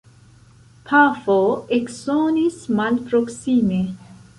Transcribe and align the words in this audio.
Pafo 0.91 1.37
eksonis 1.79 2.61
malproksime. 2.81 3.85